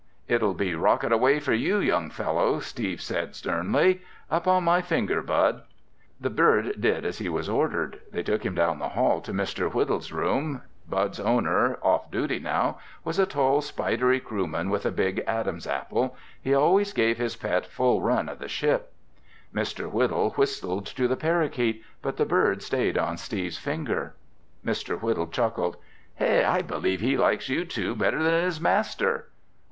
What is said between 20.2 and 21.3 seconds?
whistled to the